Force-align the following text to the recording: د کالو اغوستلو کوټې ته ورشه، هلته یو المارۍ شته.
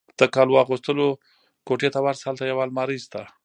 د 0.19 0.21
کالو 0.33 0.61
اغوستلو 0.63 1.07
کوټې 1.67 1.89
ته 1.93 1.99
ورشه، 2.05 2.23
هلته 2.27 2.43
یو 2.45 2.59
المارۍ 2.65 2.97
شته. 3.05 3.21